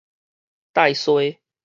[0.73, 1.39] 帶衰